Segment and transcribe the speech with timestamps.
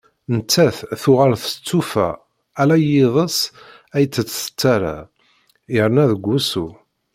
[0.35, 2.09] Nettat tuɣal testufa,
[2.61, 3.37] ala i yiḍes
[3.95, 4.97] ay tt-tettarra,
[5.73, 6.67] yerna deg wusu